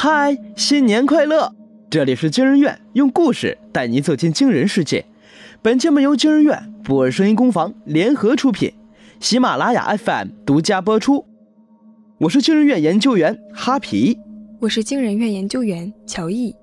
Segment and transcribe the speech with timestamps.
[0.00, 1.52] 嗨，新年快乐！
[1.90, 5.04] 这里是惊人院，用故事带你走进惊人世界。
[5.60, 8.72] 本节目由惊人院、博尔声音工坊联合出品，
[9.18, 11.26] 喜马拉雅 FM 独家播出。
[12.20, 14.16] 我是惊人院研究员哈皮，
[14.60, 16.54] 我是惊人院研究员乔毅。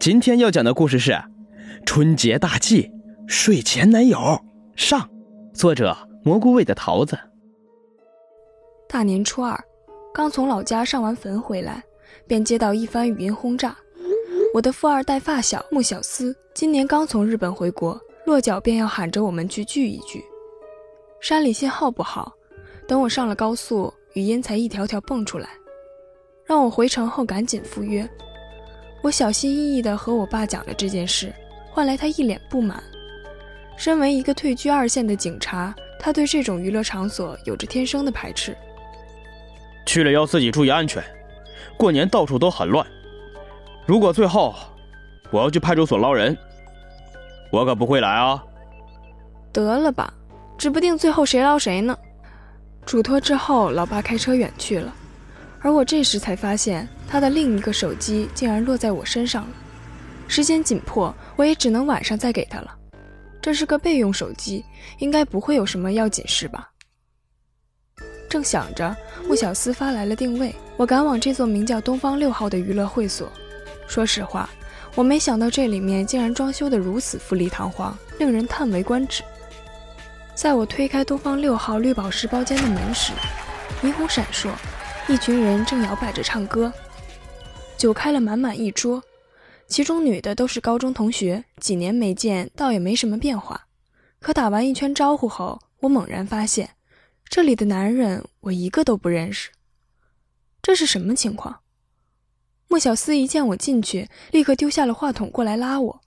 [0.00, 1.12] 今天要讲的故事是
[1.86, 2.90] 《春节大忌
[3.28, 4.18] 睡前男友》
[4.74, 5.08] 上，
[5.54, 7.16] 作者蘑菇味的桃子。
[8.88, 9.56] 大年初二，
[10.12, 11.84] 刚从老家上完坟回来，
[12.26, 13.76] 便接到一番语音轰炸。
[14.52, 20.24] 我的富二代发小穆小思今年刚从日本回国，落脚便要喊着我们去聚一聚。
[21.20, 22.32] 山里信号不好，
[22.88, 25.48] 等我上了高速，语音才一条条蹦出来，
[26.44, 28.08] 让我回城后赶紧赴约。
[29.02, 31.32] 我小心翼翼地和我爸讲了这件事，
[31.70, 32.82] 换来他一脸不满。
[33.76, 38.56] 身为一个退居二线的警察，他对这种娱乐场所有着天生的排斥。
[39.86, 41.02] 去了要自己注意安全，
[41.80, 42.86] 过年到处都很乱。
[43.86, 44.54] 如果最后
[45.30, 46.36] 我要去派出所捞人，
[47.50, 48.44] 我可不会来啊！
[49.50, 50.12] 得了吧，
[50.58, 51.96] 指不定最后谁捞谁呢。
[52.84, 54.92] 嘱托之后，老爸开车远去了，
[55.60, 59.50] 而我这时才发现他的另一个手机竟然落在我身上了。
[60.28, 62.76] 时间紧迫，我也只能晚上再给他了。
[63.40, 64.62] 这是个备用手机，
[64.98, 66.70] 应该不会有什么要紧事吧？
[68.30, 73.28] 正想着，穆小思发来了定位，我赶往这座名叫东方六号的娱乐会所。
[73.88, 74.48] 说实话，
[74.94, 79.24] 我没想到这里面竟然装修得如此富丽堂皇，令人叹为观止。
[80.36, 83.12] 在我推开东方六号绿宝石包间的门时，
[83.82, 84.48] 霓虹闪烁，
[85.08, 86.72] 一群人正摇摆着唱歌，
[87.76, 89.02] 酒开了满满一桌，
[89.66, 93.66] 其中女的都是高中同学，几年没见，倒也没什么变化。
[94.20, 96.70] 可打完一圈招呼后，我猛然发现。
[97.30, 99.50] 这里的男人我一个都不认识，
[100.60, 101.60] 这是什么情况？
[102.66, 106.00] 莫小思一见我进去，立刻丢下了话筒过来拉我：“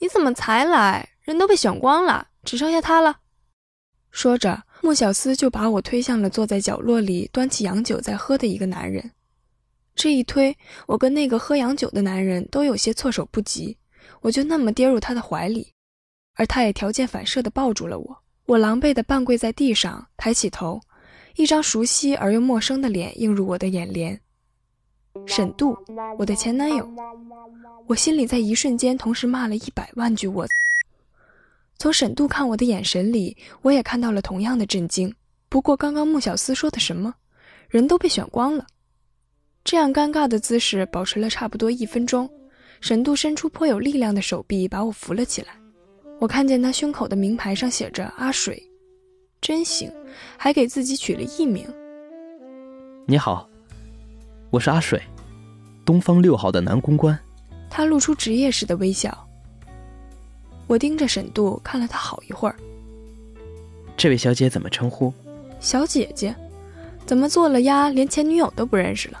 [0.00, 1.10] 你怎么才来？
[1.20, 3.20] 人都被选光了，只剩下他了。”
[4.10, 9.12] 说着，莫小思就把我推向了坐在角落里端起洋酒在喝的一个男人。
[9.94, 13.78] 这一推，我跟那个喝洋酒的男人都有些措手不及，
[14.22, 15.72] 我就那么跌入他的怀里，
[16.34, 18.21] 而他也条件反射地抱住了我。
[18.46, 20.80] 我狼狈地半跪在地上，抬起头，
[21.36, 24.20] 一张熟悉而又陌生的脸映入我的眼帘。
[25.26, 25.76] 沈度，
[26.18, 26.88] 我的前男友。
[27.86, 30.46] 我心里在一瞬间同时骂了一百万句“我”。
[31.78, 35.14] 从沈度看我的眼神里，我也看到了同样的震惊。
[35.48, 37.14] 不过，刚刚穆小思说的什么？
[37.68, 38.66] 人都被选光了？
[39.64, 42.28] 这样尴尬的姿势保持了差不多一分钟。
[42.80, 45.61] 沈度伸出颇有力量的手臂，把我扶了起来。
[46.22, 48.62] 我看见他胸口的名牌上写着“阿水”，
[49.42, 49.92] 真行，
[50.36, 51.66] 还给自己取了艺名。
[53.06, 53.48] 你好，
[54.48, 55.02] 我是阿水，
[55.84, 57.18] 东方六号的男公关。
[57.68, 59.28] 他露出职业式的微笑。
[60.68, 62.54] 我盯着沈度看了他好一会儿。
[63.96, 65.12] 这位小姐怎么称呼？
[65.58, 66.32] 小姐姐，
[67.04, 69.18] 怎么做了鸭，连前女友都不认识了？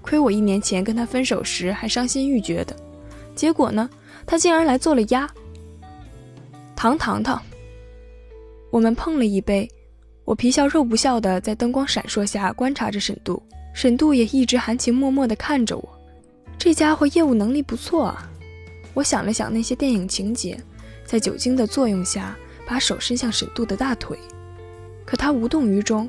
[0.00, 2.74] 亏我一年前跟他分手时还伤心欲绝的，
[3.36, 3.88] 结果呢，
[4.26, 5.32] 他竟然来做了鸭。
[6.82, 7.40] 糖糖糖，
[8.72, 9.70] 我们碰了一杯，
[10.24, 13.40] 我皮笑肉不笑的在灯光闪烁下观察着沈度，
[13.72, 15.88] 沈度也一直含情脉脉的看着我，
[16.58, 18.28] 这家伙业务能力不错啊。
[18.94, 20.58] 我想了想那些电影情节，
[21.04, 24.18] 在酒精的作用下，把手伸向沈度的大腿，
[25.06, 26.08] 可他无动于衷，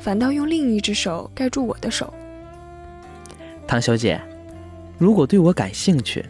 [0.00, 2.12] 反倒用另一只手盖住我的手。
[3.68, 4.20] 唐小姐，
[4.98, 6.26] 如果对我感兴趣，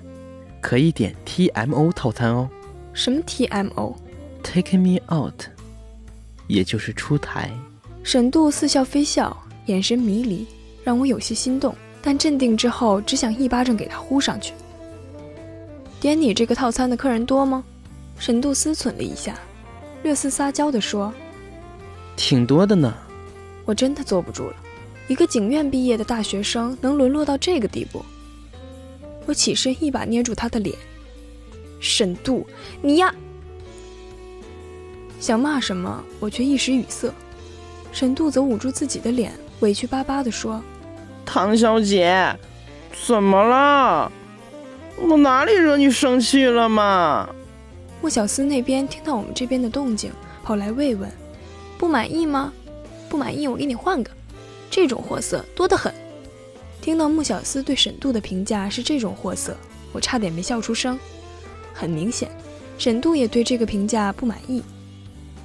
[0.60, 2.50] 可以点 T M O 套餐哦。
[2.98, 5.44] 什么 TMO？Take me out，
[6.48, 7.48] 也就是出台。
[8.02, 9.36] 沈度似笑非笑，
[9.66, 10.44] 眼神迷离，
[10.82, 11.72] 让我有些心动。
[12.02, 14.52] 但镇定之后，只想一巴掌给他呼上去。
[16.00, 17.62] 点你这个套餐的客人多吗？
[18.18, 19.38] 沈度思忖了一下，
[20.02, 21.14] 略似撒娇地说
[22.18, 22.92] ：“挺多的呢。”
[23.64, 24.56] 我真的坐不住了，
[25.06, 28.04] 一个警院毕业的大学生能沦落到这个地步？
[29.24, 30.76] 我起身一把捏住他的脸。
[31.80, 32.46] 沈度，
[32.82, 33.14] 你呀！
[35.20, 37.12] 想骂什么，我却一时语塞。
[37.90, 40.62] 沈度则捂住自己的脸，委屈巴巴地说
[41.26, 42.36] ：“唐小姐，
[43.06, 44.12] 怎么了？
[44.96, 47.28] 我哪里惹你生气了吗？”
[48.00, 50.12] 莫小思那边听到我们这边的动静，
[50.44, 51.10] 跑来慰问
[51.78, 52.52] ：“不满意吗？
[53.08, 54.10] 不满意，我给你换个。
[54.70, 55.92] 这种货色多得很。”
[56.80, 59.56] 听到穆小思对沈度的评价是这种货色，
[59.92, 60.96] 我差点没笑出声。
[61.78, 62.28] 很明显，
[62.76, 64.60] 沈度也对这个评价不满意。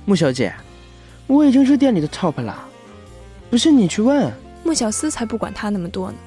[0.03, 0.51] 穆小姐，
[1.27, 2.67] 我已经是店里的 top 了，
[3.51, 4.33] 不信你去问。
[4.63, 6.17] 穆小思才不管他那么多呢。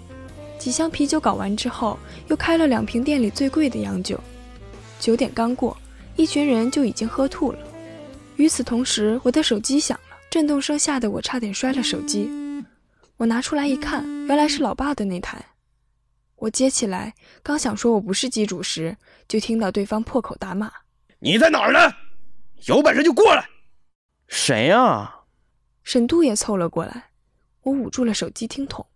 [0.61, 1.99] 几箱啤酒搞完之后，
[2.29, 4.21] 又开了两瓶店里最贵的洋酒。
[5.01, 5.77] 九点刚过，
[6.15, 7.59] 一群人就已经喝吐了。
[8.37, 12.31] 与此同时，我的手机响了，震动声吓得我差点摔了手机。
[13.17, 15.45] 我拿出来一看，原来是老爸的那台。
[16.37, 18.97] 我接起来，刚想说我不是机主时，
[19.27, 20.71] 就听到对方破口大骂
[21.21, 21.95] ：“你在哪儿呢？
[22.67, 23.49] 有本事就过来！”
[24.29, 25.25] 谁啊？
[25.83, 27.11] 沈度也凑了过来。
[27.63, 28.87] 我捂住了手机听筒。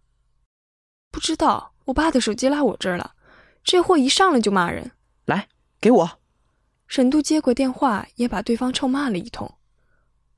[1.10, 3.14] 不知道，我爸的手机落我这儿了。
[3.64, 4.92] 这货一上来就骂人。
[5.24, 5.48] 来，
[5.80, 6.20] 给我。
[6.86, 9.56] 沈度接过电话，也把对方臭骂了一通。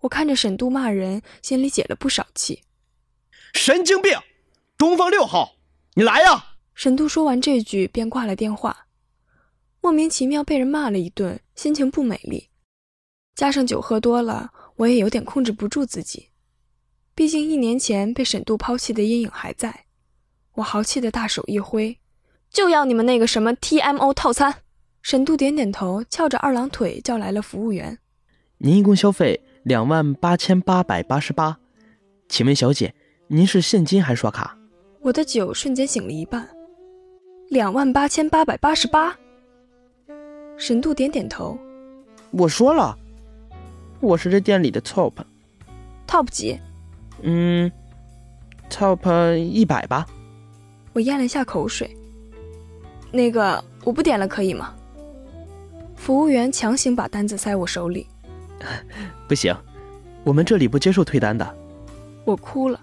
[0.01, 2.63] 我看着沈度骂人，心里解了不少气。
[3.55, 4.19] 神经病！
[4.79, 5.57] 东方六号，
[5.95, 6.52] 你来呀！
[6.83, 8.89] 沈度说完这句，便挂了电话。
[9.81, 12.49] 莫名其妙被人骂了一顿，心情不美丽。
[13.37, 16.31] 加上酒喝多了，我也有点控制不住自己。
[17.15, 19.85] 毕竟一年前被沈度抛弃的阴影还在。
[20.55, 21.97] 我豪气的大手一挥，
[22.51, 24.53] 就要你们那个什么 TMO 套餐。
[25.03, 28.01] 沈度点点头，翘着二郎腿叫来了服务员。
[28.59, 31.61] 您一共消费两万八千八百八十八，
[32.29, 32.93] 请问小姐，
[33.29, 34.59] 您是现金还是刷卡？
[35.03, 36.49] 我的酒瞬间醒了一半。
[37.53, 39.15] 两万八千八百八十八。
[40.57, 41.59] 沈度点点头。
[42.31, 42.97] 我说了，
[44.01, 45.13] 我是这店里的 top。
[46.07, 46.59] top 几？
[47.21, 47.71] 嗯
[48.71, 50.07] ，top 一百吧。
[50.95, 51.95] 我咽了一下口水。
[53.11, 54.75] 那个，我不点了，可以吗？
[55.95, 58.07] 服务员强行把单子塞我手里。
[59.29, 59.55] 不行，
[60.25, 61.55] 我们这里不接受退单的。
[62.25, 62.81] 我哭了。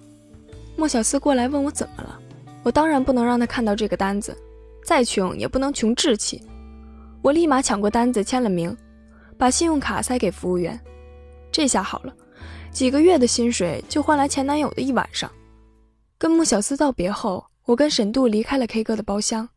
[0.76, 2.20] 莫小四过来问我怎么了，
[2.62, 4.38] 我当然不能让他看到这个单子。
[4.90, 6.44] 再穷也不能穷志气，
[7.22, 8.76] 我立马抢过单子签了名，
[9.38, 10.84] 把信用卡塞给服务员。
[11.52, 12.16] 这下好了，
[12.72, 15.32] 几个月的薪水就换来前男友的一晚上。
[16.18, 19.48] 跟穆小思道别后，我跟沈度离开了 K 歌的包厢。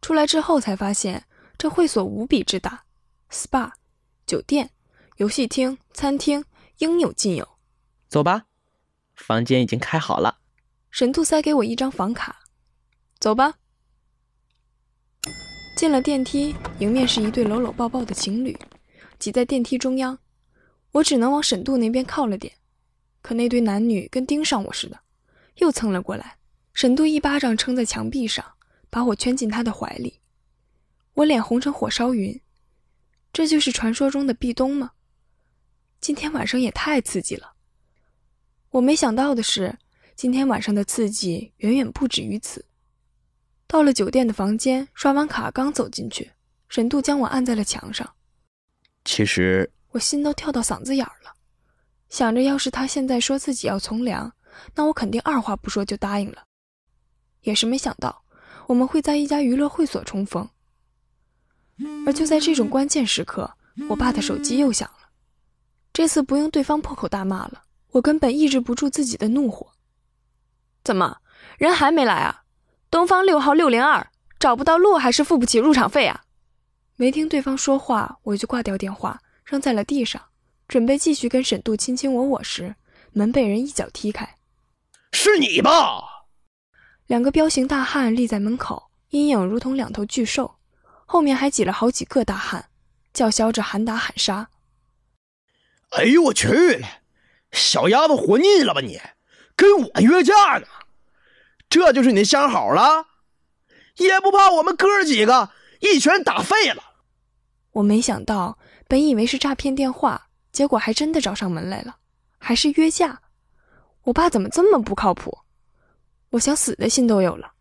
[0.00, 1.24] 出来之后才发现，
[1.58, 2.84] 这会所无比之大
[3.32, 3.72] ，SPA、
[4.26, 4.70] 酒店、
[5.16, 6.44] 游戏厅、餐厅
[6.78, 7.48] 应有尽有。
[8.08, 8.44] 走吧，
[9.16, 10.38] 房间已经开好了。
[10.92, 12.36] 沈度塞给我一张房卡，
[13.18, 13.54] 走吧。
[15.76, 18.58] 进了电梯，迎面是一对搂搂抱抱的情侣，
[19.18, 20.18] 挤在电梯中央。
[20.90, 22.52] 我只能往沈度那边靠了点，
[23.22, 24.98] 可那对男女跟盯上我似的，
[25.56, 26.36] 又蹭了过来。
[26.72, 28.44] 沈度一巴掌撑在墙壁上，
[28.90, 30.20] 把我圈进他的怀里。
[31.14, 32.40] 我脸红成火烧云，
[33.32, 34.92] 这就是传说中的壁咚吗？
[36.00, 37.52] 今天晚上也太刺激了。
[38.70, 39.76] 我没想到的是，
[40.14, 42.64] 今天晚上的刺激远远不止于此。
[43.68, 46.32] 到了酒店的房间，刷完卡刚走进去，
[46.70, 48.10] 沈度将我按在了墙上。
[49.04, 51.30] 其实我心都跳到嗓子眼儿了，
[52.08, 54.32] 想着要是他现在说自己要从良，
[54.74, 56.44] 那我肯定二话不说就答应了。
[57.42, 58.24] 也是没想到，
[58.66, 60.48] 我们会在一家娱乐会所重逢。
[62.06, 63.54] 而就在这种关键时刻，
[63.90, 65.10] 我爸的手机又响了。
[65.92, 69.70] 这次不用对方破口大骂了，我根本抑制不住自己的怒火。
[70.82, 71.18] 怎么，
[71.58, 72.44] 人还没来啊？
[72.90, 74.06] 东方六号六零二
[74.38, 76.22] 找不到路，还是付不起入场费啊？
[76.96, 80.20] 没听对方说话，我就挂掉电话，扔在了地上，
[80.66, 82.74] 准备继续跟沈度卿卿我我时，
[83.12, 84.36] 门被人一脚踢开。
[85.12, 86.02] 是你吧？
[87.06, 90.56] 两个彪形大汉立在门口，阴影如同两头巨兽，
[91.04, 92.70] 后面还挤了好几个大汉，
[93.12, 94.48] 叫嚣着喊打喊杀。
[95.90, 96.88] 哎呦我去了，
[97.52, 98.98] 小丫头活腻了吧你？
[99.54, 100.66] 跟我约架呢？
[101.68, 103.06] 这就是你的相好了，
[103.96, 106.82] 也不怕我们哥几个一拳打废了。
[107.72, 108.58] 我没想到，
[108.88, 111.96] 本以为是诈骗电话，结果还真的找上门来了，
[112.38, 113.20] 还是约架。
[114.04, 115.38] 我爸怎么这么不靠谱？
[116.30, 117.52] 我想死的心都有了。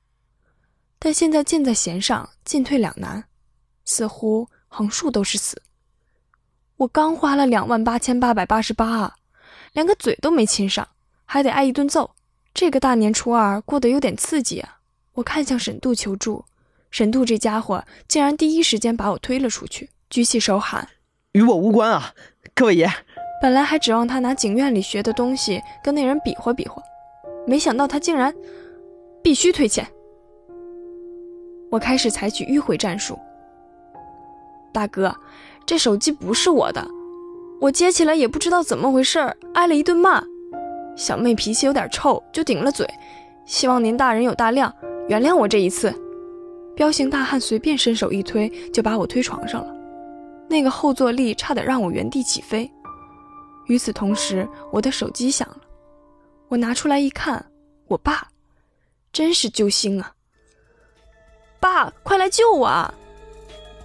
[1.00, 3.24] 但现在箭在弦上，进退两难，
[3.86, 5.62] 似乎横竖都是死。
[6.78, 9.16] 我刚花了两万八千八百八十八啊，
[9.74, 10.88] 连个嘴都没亲上，
[11.26, 12.16] 还得挨一顿揍。
[12.58, 14.80] 这个大年初二过得有点刺激啊！
[15.14, 16.44] 我看向沈度求助，
[16.90, 20.90] 沈度这家伙竟然第一时间把我推了出去，举起手喊
[21.34, 22.16] ：“与我无关啊，
[22.56, 22.90] 各位爷！”
[23.44, 26.82] 本来还指望他拿警院里学的东西跟那人比划比划，
[27.46, 28.34] 没想到他竟然
[29.22, 29.88] 必须退钱。
[31.70, 33.20] 我开始采取迂回战术。
[34.74, 35.16] 大哥，
[35.64, 36.84] 这手机不是我的，
[37.62, 39.20] 我接起来也不知道怎么回事，
[39.54, 40.24] 挨了一顿骂。
[40.98, 42.86] 小妹脾气有点臭，就顶了嘴，
[43.46, 44.74] 希望您大人有大量，
[45.08, 45.94] 原谅我这一次。
[46.76, 49.74] 彪形大汉随便伸手一推，就把我推床上了，
[50.50, 52.70] 那个后坐力差点让我原地起飞。
[53.68, 55.58] 与此同时，我的手机响了，
[56.48, 57.46] 我拿出来一看，
[57.88, 58.28] 我爸，
[59.14, 60.14] 真是救星啊！
[61.60, 62.94] 爸，快来救我啊！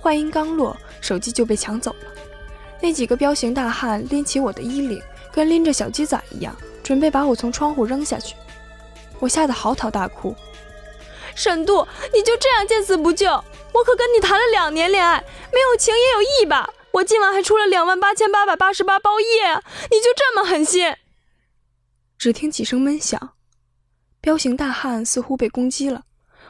[0.00, 2.06] 话音刚落，手机就被抢走了。
[2.80, 5.00] 那几个彪形大汉拎起我的衣领，
[5.30, 8.34] 跟拎着小鸡仔一样，准备把我从窗户扔下去。
[9.18, 10.34] 我吓得嚎啕大哭。
[11.34, 13.26] 沈度，你就这样见死不救？
[13.72, 16.68] 我可跟你谈了两年恋爱，没有情也有义吧？
[16.90, 19.54] 我今晚还出了两万八千八百八十八包夜，
[19.90, 20.94] 你就这么狠心？
[22.18, 23.32] 只听几声闷响，
[24.20, 26.04] 彪形大汉似乎被攻击了，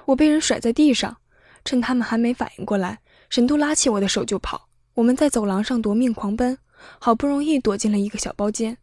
[0.07, 1.19] 我被人甩在地上。
[1.65, 2.99] 趁他们还没反应过来，
[3.31, 4.69] 沈度拉起我的手就跑。
[4.95, 6.59] 我们在走廊上夺命狂奔，
[6.99, 8.77] 好不容易躲进了一个小包间，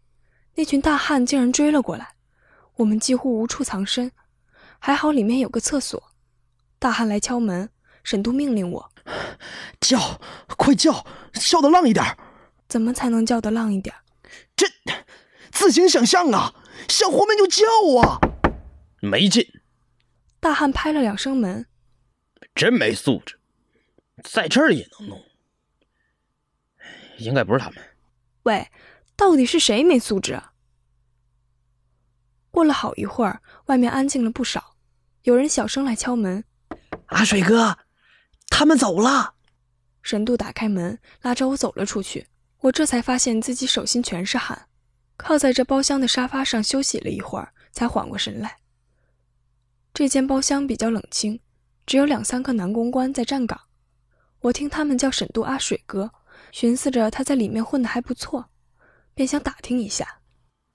[0.59, 2.15] 那群大汉竟然追了过来，
[2.75, 4.11] 我们几乎无处藏身。
[4.77, 6.11] 还好里面有个厕所，
[6.77, 7.69] 大汉来敲门，
[8.03, 8.91] 沈度命令我
[9.79, 10.19] 叫，
[10.57, 12.05] 快叫，叫的浪一点。
[12.67, 13.95] 怎么才能叫的浪一点？
[14.57, 14.67] 这
[15.49, 16.53] 自行想象啊，
[16.89, 17.65] 想活命就叫
[18.01, 18.19] 啊！
[19.01, 19.47] 没劲。
[20.41, 21.67] 大汉拍了两声门，
[22.53, 23.39] 真没素质，
[24.25, 25.23] 在这儿也能弄。
[27.19, 27.81] 应该不是他们。
[28.43, 28.69] 喂，
[29.15, 30.47] 到底是谁没素质啊？
[32.51, 34.75] 过了好一会儿，外面安静了不少，
[35.23, 36.43] 有人小声来敲门。
[37.07, 37.77] 阿水哥，
[38.49, 39.35] 他们走了。
[40.01, 42.27] 神度打开门，拉着我走了出去。
[42.61, 44.67] 我这才发现自己手心全是汗，
[45.15, 48.57] 靠在这包厢的沙发上休息了一会儿，才缓过神来。
[49.93, 51.39] 这间包厢比较冷清，
[51.85, 53.59] 只有两三个男公关在站岗。
[54.41, 56.11] 我听他们叫沈度阿水哥，
[56.51, 58.49] 寻思着他在里面混得还不错，
[59.13, 60.18] 便想打听一下。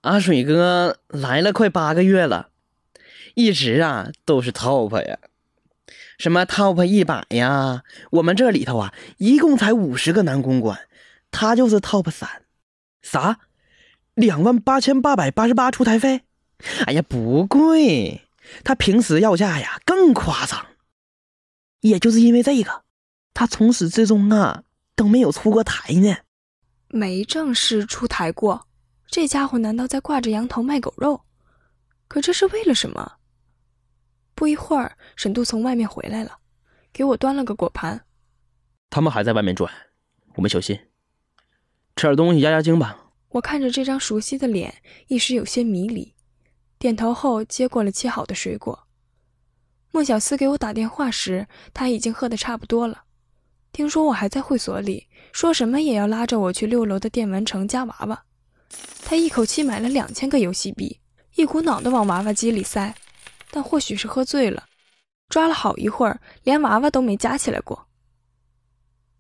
[0.05, 2.51] 阿水哥来了快八个月了，
[3.35, 5.19] 一直啊都是 top 呀，
[6.19, 7.83] 什么 top 一百呀。
[8.11, 10.79] 我们这里头啊，一共才五十个男公关，
[11.31, 12.43] 他就是 top 三。
[13.01, 13.39] 啥？
[14.13, 16.21] 两万八千八百八十八出台费？
[16.85, 18.29] 哎呀，不贵，
[18.63, 20.67] 他平时要价呀更夸张。
[21.81, 22.83] 也就是因为这个，
[23.33, 26.17] 他从始至终啊都没有出过台呢，
[26.89, 28.67] 没正式出台过。
[29.15, 31.21] 这家伙难道在挂着羊头卖狗肉？
[32.09, 33.13] 可这是为了什么？
[34.35, 36.39] 不一会儿，沈度从外面回来了，
[36.93, 38.07] 给我端了个果盘。
[38.91, 39.73] 他们还在外面转，
[40.35, 40.77] 我们小心，
[41.95, 43.13] 吃点东西压压惊吧。
[43.29, 46.17] 我看着这张熟悉的脸，一时有些迷离，
[46.77, 48.89] 点头后接过了切好的水果。
[49.93, 53.05] 莫小思给我打电话时，他已经喝得差不多了。
[53.71, 58.25] 听说我还在会所里，说什么也要拉着我去六楼的电玩城夹娃娃。
[59.05, 61.01] 他一口气买了两千个游戏币，
[61.35, 62.95] 一股脑的往娃娃机里塞，
[63.51, 64.65] 但或许是喝醉了，
[65.29, 67.87] 抓了好一会儿，连娃娃都没夹起来过。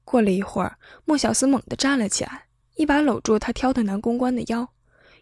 [0.04, 2.46] 过了一会儿，莫小思猛地站了起来，
[2.76, 4.68] 一把搂住他挑的男公关的腰，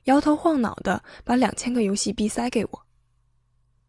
[0.04, 2.86] 摇头晃脑的把两千个游戏币塞给我。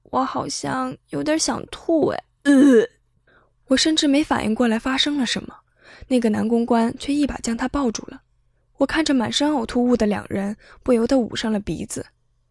[0.04, 2.52] 我好像有点想吐哎，呃，
[3.70, 5.56] 我甚至没反应过来发生了什么，
[6.08, 8.23] 那个男公关却一把将他抱住了。
[8.84, 12.06] 我看着满身呕吐物的两人，不由得捂上了鼻子，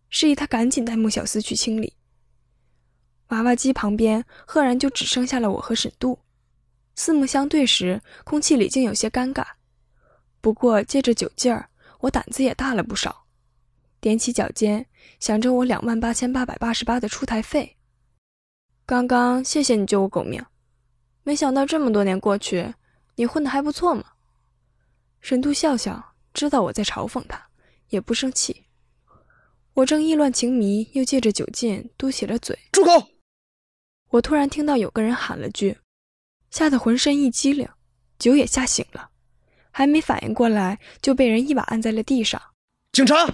[0.09, 1.95] 示意他赶紧带穆小思去清理。
[3.29, 6.21] 娃娃机旁边赫然就只剩下了我和沈度，
[6.95, 9.45] 四目相对时，空气里竟有些尴尬。
[10.41, 11.69] 不过借着酒劲儿，
[12.01, 13.27] 我胆子也大了不少，
[14.01, 14.87] 踮起脚尖，
[15.21, 17.77] 想着我两万八千八百八十八的出台费。
[18.87, 20.43] 刚刚谢谢你救我狗命，
[21.25, 22.75] 没想到这么多年过去，
[23.17, 24.05] 你混得还不错嘛。
[25.21, 26.12] 沈度笑笑。
[26.33, 27.49] 知道我在嘲讽他，
[27.89, 28.65] 也不生气。
[29.75, 32.59] 我正意乱情迷，又借着酒劲嘟起了嘴。
[32.73, 33.09] 住口！
[34.11, 35.79] 我突然听到有个人喊了句，
[36.51, 37.69] 吓得浑身一激灵，
[38.19, 39.11] 酒也吓醒了，
[39.71, 42.41] 还没反应过来，就被人一把按在了地上。
[42.93, 43.27] 警察！